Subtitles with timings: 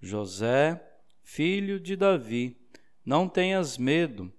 [0.00, 0.82] José,
[1.22, 2.56] filho de Davi,
[3.04, 4.32] não tenhas medo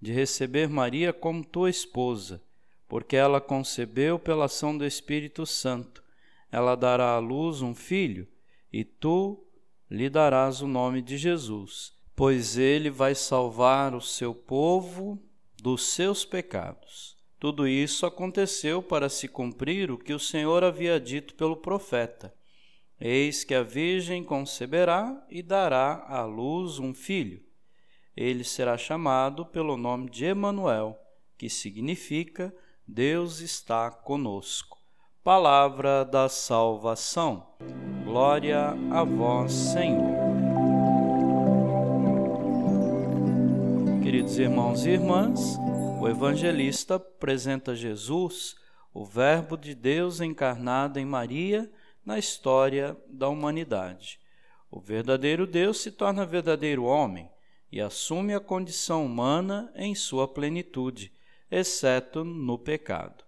[0.00, 2.42] de receber Maria como tua esposa,
[2.86, 6.04] porque ela concebeu pela ação do Espírito Santo.
[6.52, 8.28] Ela dará à luz um filho,
[8.72, 9.44] e tu
[9.90, 15.20] lhe darás o nome de Jesus, pois ele vai salvar o seu povo
[15.60, 17.16] dos seus pecados.
[17.38, 22.34] Tudo isso aconteceu para se cumprir o que o Senhor havia dito pelo profeta.
[23.00, 27.42] Eis que a Virgem conceberá e dará à luz um filho.
[28.16, 30.98] Ele será chamado pelo nome de Emanuel,
[31.36, 32.54] que significa
[32.88, 34.78] Deus está conosco.
[35.22, 37.46] Palavra da salvação.
[38.04, 40.16] Glória a vós, Senhor.
[44.02, 45.58] Queridos irmãos e irmãs,
[46.00, 48.54] o evangelista apresenta Jesus,
[48.94, 51.70] o Verbo de Deus encarnado em Maria,
[52.06, 54.20] na história da humanidade.
[54.70, 57.28] O verdadeiro Deus se torna verdadeiro homem
[57.70, 61.12] e assume a condição humana em sua plenitude,
[61.50, 63.24] exceto no pecado.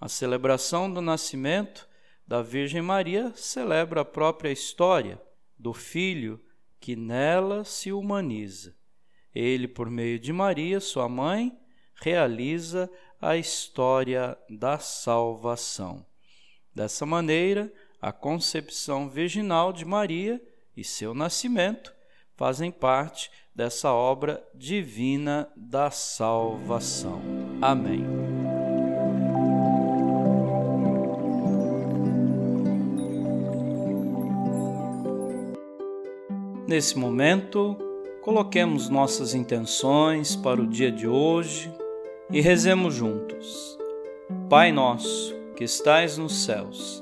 [0.00, 1.88] A celebração do nascimento
[2.26, 5.20] da Virgem Maria celebra a própria história
[5.58, 6.40] do Filho
[6.80, 8.76] que nela se humaniza.
[9.34, 11.56] Ele, por meio de Maria, sua mãe,
[11.94, 12.90] realiza
[13.20, 16.04] a história da salvação.
[16.74, 20.42] Dessa maneira, a concepção virginal de Maria
[20.76, 21.94] e seu nascimento
[22.34, 27.22] fazem parte dessa obra divina da salvação.
[27.60, 28.04] Amém.
[36.66, 37.76] Nesse momento,
[38.22, 41.72] coloquemos nossas intenções para o dia de hoje
[42.30, 43.78] e rezemos juntos.
[44.48, 47.01] Pai nosso, que estais nos céus,